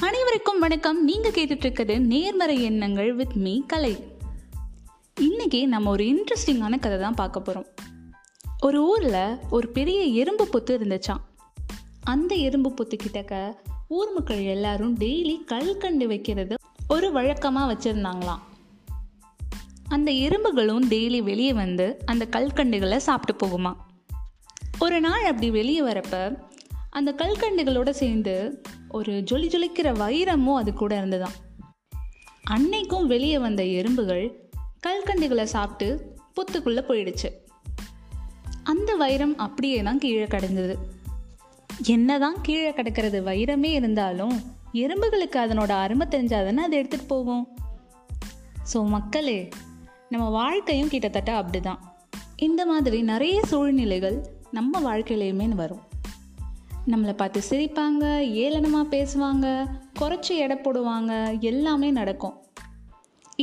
அனைவருக்கும் 0.00 0.58
வணக்கம். 0.58 1.04
நீங்கள் 1.04 1.30
கேட்டுட்டு 1.30 1.56
இருக்கிறது 1.56 2.00
நேர்மறை 2.00 2.62
எண்ணங்கள் 2.62 3.14
வித் 3.14 3.32
மீ 3.34 3.62
கலை. 3.66 3.96
இன்னைக்கு 5.20 5.68
நம்ம 5.68 5.90
ஒரு 5.90 6.04
இன்ட்ரெஸ்டிங்கான 6.04 6.78
கதை 6.78 6.98
தான் 6.98 7.14
பார்க்க 7.14 7.40
போகிறோம் 7.40 7.70
ஒரு 8.60 8.88
ஊரில் 8.88 9.36
ஒரு 9.50 9.68
பெரிய 9.68 10.00
எறும்பு 10.00 10.48
பொத்து 10.52 10.70
இருந்துச்சாம். 10.70 11.20
அந்த 12.00 12.34
எறும்பு 12.34 12.74
பொத்து 12.74 12.98
கிட்டக்க 13.02 13.52
ஊர் 13.88 14.12
மக்கள் 14.12 14.44
எல்லாரும் 14.44 14.98
டெய்லி 14.98 15.44
கல்கண்டு 15.44 16.06
வைக்கிறது 16.06 16.54
ஒரு 16.88 17.12
வழக்கமாக 17.12 17.72
வச்சுருந்தாங்களாம். 17.72 18.40
அந்த 19.88 20.12
எறும்புகளும் 20.12 20.88
டெய்லி 20.88 21.22
வெளியே 21.22 21.52
வந்து 21.52 21.98
அந்த 22.04 22.26
கல்கண்டுகளை 22.30 22.96
சாப்பிட்டு 22.96 23.46
போகுமா 23.46 23.76
ஒரு 24.78 25.00
நாள் 25.00 25.24
அப்படி 25.24 25.50
வெளியே 25.50 25.80
வரப்ப 25.80 26.36
அந்த 26.90 27.14
கல்கண்டுகளோடு 27.16 27.90
சேர்ந்து 27.90 28.62
ஒரு 28.88 29.12
ஜொலி 29.30 29.48
ஜொலிக்கிற 29.48 29.88
வைரமும் 29.94 30.54
அது 30.54 30.74
கூட 30.74 30.96
இருந்துதான் 30.96 31.36
அன்னைக்கும் 32.50 33.06
வெளியே 33.06 33.38
வந்த 33.38 33.64
எறும்புகள் 33.64 34.50
கல்கண்டுகளை 34.86 35.42
சாப்பிட்டு 35.42 36.16
புத்துக்குள்ளே 36.34 36.82
போயிடுச்சு. 36.88 37.28
அந்த 38.62 38.94
வைரம் 38.94 39.36
அப்படியே 39.36 39.82
தான் 39.82 39.98
கீழே 39.98 40.24
கிடந்தது. 40.24 40.78
என்னதான் 41.86 42.40
கீழே 42.42 42.72
கிடக்கிறது 42.72 43.22
வைரமே 43.22 43.64
இருந்தாலும் 43.64 44.42
எறும்புகளுக்கு 44.72 45.38
அதனோட 45.38 45.70
அருமை 45.70 46.06
தெரிஞ்சாதானே 46.10 46.56
அதை 46.56 46.80
எடுத்துகிட்டு 46.80 47.06
போகும் 47.06 47.48
ஸோ 48.72 48.86
மக்களே 48.86 49.48
நம்ம 50.08 50.28
வாழ்க்கையும் 50.28 50.88
கிட்டத்தட்ட 50.88 51.42
அப்படிதான். 51.42 51.78
இந்த 52.36 52.66
மாதிரி 52.66 53.02
நிறைய 53.02 53.42
சூழ்நிலைகள் 53.44 54.26
நம்ம 54.50 54.80
வாழ்க்கையிலையுமே 54.80 55.48
வரும். 55.48 55.86
நம்மளை 56.92 57.12
பார்த்து 57.16 57.40
சிரிப்பாங்க 57.48 58.04
ஏளனமாக 58.42 58.86
பேசுவாங்க 58.94 59.46
குறைச்சி 60.00 60.34
எடை 60.44 60.56
போடுவாங்க 60.56 61.12
எல்லாமே 61.50 61.88
நடக்கும். 61.98 62.36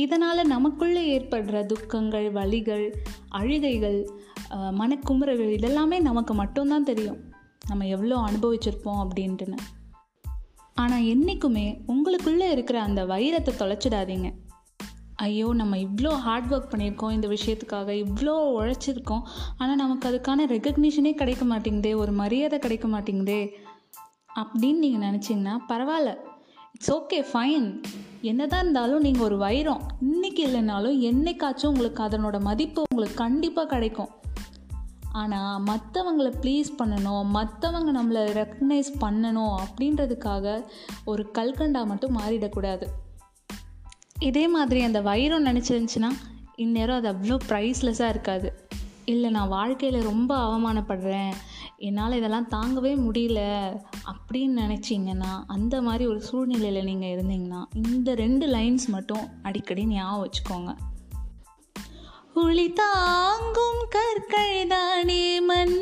இதனால் 0.02 0.50
நமக்குள்ளே 0.52 1.02
ஏற்படுற 1.16 1.60
துக்கங்கள் 1.72 2.26
வலிகள் 2.38 2.86
அழுகைகள் 3.38 3.98
மனக்குமுறல்கள் 4.80 5.52
இதெல்லாமே 5.58 5.98
நமக்கு 6.08 6.34
மட்டும்தான் 6.40 6.88
தெரியும். 6.90 7.20
நம்ம 7.68 7.86
எவ்வளோ 7.94 8.16
அனுபவிச்சிருப்போம் 8.28 9.00
அப்படின்ட்டுன்னு. 9.04 9.58
ஆனால் 10.76 11.06
என்றைக்குமே 11.12 11.66
உங்களுக்குள்ளே 11.92 12.48
இருக்கிற 12.56 12.78
அந்த 12.88 13.02
வைரத்தை 13.12 13.52
தொலைச்சிடாதீங்க. 13.62 14.28
ஐயோ 15.16 15.52
நம்ம 15.52 15.76
இவ்வளோ 15.76 16.08
ஹார்ட் 16.08 16.50
ஒர்க் 16.54 16.72
பண்ணியிருக்கோம் 16.72 17.10
இந்த 17.10 17.28
விஷயத்துக்காக 17.28 17.90
இவ்வளோ 18.04 18.34
உழைச்சிருக்கோம். 18.58 19.22
ஆனால் 19.58 19.76
நமக்கு 19.76 20.08
அதுக்கான 20.10 20.46
ரெக்கக்னிஷனே 20.46 21.14
கிடைக்க 21.14 21.44
மாட்டேங்குதே 21.44 21.94
ஒரு 21.94 22.12
மரியாதை 22.12 22.58
கிடைக்க 22.58 22.88
மாட்டேங்குதே 22.88 23.56
அப்படின்னு 24.40 24.82
நீங்கள் 24.84 25.04
நினச்சிங்கன்னா 25.08 25.54
பரவாயில்ல. 25.68 26.12
இட்ஸ் 26.72 26.92
ஓகே 26.92 27.18
ஃபைன் 27.32 27.80
என்னதான் 28.20 28.60
இருந்தாலும் 28.60 29.00
நீங்கள் 29.00 29.24
ஒரு 29.24 29.38
வைரம். 29.38 29.82
இன்றைக்கி 30.02 30.42
இல்லைனாலும் 30.48 30.98
என்னைக்காச்சும் 31.10 31.72
உங்களுக்கு 31.72 32.02
அதனோட 32.02 32.40
மதிப்பு 32.40 32.82
உங்களுக்கு 32.90 33.14
கண்டிப்பாக 33.14 33.68
கிடைக்கும். 33.68 34.12
ஆனால் 35.12 35.62
மற்றவங்களை 35.62 36.32
ப்ளீஸ் 36.42 36.70
பண்ணணும் 36.78 37.24
மற்றவங்க 37.36 37.90
நம்மளை 37.98 38.22
ரெக்கக்னைஸ் 38.40 38.92
பண்ணணும் 39.00 39.54
அப்படின்றதுக்காக 39.64 40.62
ஒரு 41.04 41.30
கல்கண்டா 41.38 41.86
மட்டும் 41.86 42.16
மாறிடக்கூடாது. 42.18 42.86
இதே 44.18 44.48
மாதிரி 44.48 44.82
அந்த 44.82 45.00
வைரம் 45.00 45.46
நினச்சிருந்துச்சின்னா 45.46 46.10
இந்நேரம் 46.56 47.04
அது 47.04 47.12
அவ்வளோ 47.12 47.38
ப்ரைஸ்லெஸ்ஸாக 47.48 48.08
இருக்காது. 48.08 48.68
இல்லை 49.04 49.30
நான் 49.30 49.48
வாழ்க்கையில் 49.48 50.02
ரொம்ப 50.02 50.36
அவமானப்படுறேன். 50.36 51.32
என்னால் 51.76 52.12
இதெல்லாம் 52.12 52.48
தாங்கவே 52.48 52.86
முடியல 52.86 53.40
அப்படின்னு 54.10 54.56
நினச்சிங்கன்னா 54.56 55.44
அந்த 55.46 55.82
மாதிரி 55.82 56.06
ஒரு 56.06 56.20
சூழ்நிலையில் 56.20 56.84
நீங்கள் 56.84 57.08
இருந்தீங்கன்னா 57.08 57.64
இந்த 57.86 58.14
ரெண்டு 58.14 58.46
லைன்ஸ் 58.46 58.86
மட்டும் 58.86 59.28
அடிக்கடி 59.42 59.86
ஞாபகம் 59.86 60.28
வச்சுக்கோங்க. 60.28 60.76
ஒளி 62.34 62.72
தாங்கும் 62.72 63.88
கற்கள் 63.90 64.66
தானே 64.66 65.40
மண் 65.40 65.75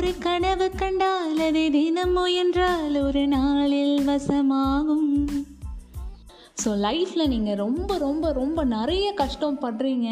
ஒரு 0.00 0.18
கனவு 0.18 0.66
கண்டால் 0.80 1.40
அதை 1.46 1.70
தினம் 1.70 2.12
முயன்றால் 2.12 2.94
ஒரு 3.02 3.22
நாளில் 3.26 4.04
வசமாகும். 4.04 5.10
ஸோ 6.62 6.68
லைஃப்பில் 6.84 7.28
நீங்கள் 7.28 7.58
ரொம்ப 7.62 7.98
ரொம்ப 7.98 8.32
ரொம்ப 8.32 8.64
நிறைய 8.64 9.12
கஷ்டம் 9.12 9.58
படுறீங்க. 9.62 10.08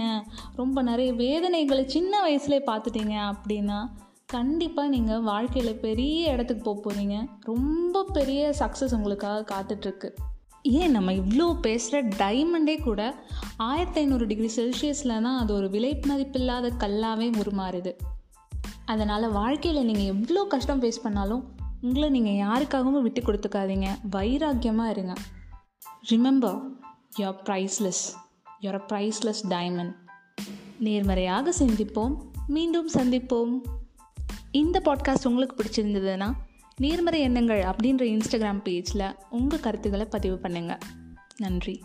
ரொம்ப 0.56 0.82
நிறைய 0.82 1.12
வேதனைகளை 1.12 1.84
சின்ன 1.86 2.12
வயசுலேயே 2.26 2.62
பார்த்துட்டீங்க 2.66 3.14
அப்படின்னா 3.30 3.78
கண்டிப்பாக 4.26 4.88
நீங்கள் 4.88 5.22
வாழ்க்கையில் 5.22 5.80
பெரிய 5.86 6.32
இடத்துக்கு 6.32 6.62
போக 6.62 6.78
போகிறீங்க 6.80 7.16
ரொம்ப 7.42 8.04
பெரிய 8.12 8.52
சக்ஸஸ் 8.58 8.96
உங்களுக்காக 8.98 9.46
காத்துட்ருக்கு. 9.54 10.10
ஏன் 10.62 10.90
நம்ம 10.90 11.12
இவ்வளோ 11.12 11.48
பேசுகிற 11.60 12.02
டைமண்டே 12.02 12.76
கூட 12.82 13.14
ஆயிரத்தி 13.56 14.00
ஐநூறு 14.00 14.26
டிகிரி 14.26 14.52
செல்சியஸில் 14.56 15.16
தான் 15.22 15.38
அது 15.38 15.54
ஒரு 15.54 15.70
விலை 15.70 15.94
மதிப்பில்லாத 16.08 16.76
கல்லாகவே 16.84 17.30
உருமாறுது. 17.42 17.94
அதனால் 18.92 19.32
வாழ்க்கையில் 19.32 19.84
நீங்கள் 19.84 20.10
எவ்வளோ 20.14 20.44
கஷ்டம் 20.44 20.82
ஃபேஸ் 20.82 21.02
பண்ணாலும் 21.02 21.42
உங்களை 21.80 22.08
நீங்கள் 22.08 22.40
யாருக்காகவும் 22.44 23.02
விட்டு 23.02 23.20
கொடுத்துக்காதீங்க. 23.20 23.88
வைராக்கியமாக 24.10 24.92
இருங்க. 24.94 25.14
Remember 26.10 26.58
your 27.18 27.40
priceless 27.48 28.04
your 28.62 28.80
priceless 28.90 29.42
diamond 29.48 29.94
நேர்மறையாக 30.78 31.52
சிந்திப்போம். 31.58 32.14
மீண்டும் 32.46 32.88
சந்திப்போம். 32.94 33.54
இந்த 34.50 34.80
பாட்காஸ்ட் 34.84 35.28
உங்களுக்கு 35.30 35.56
பிடிச்சிருந்ததுன்னா 35.56 36.28
நேர்மறை 36.76 37.20
எண்ணங்கள் 37.20 37.62
அப்படின்ற 37.62 38.04
இன்ஸ்டாகிராம் 38.14 38.64
பேஜில் 38.64 39.06
உங்கள் 39.30 39.60
கருத்துக்களை 39.60 40.06
பதிவு 40.10 40.38
பண்ணுங்கள் 40.42 40.84
நன்றி. 41.36 41.76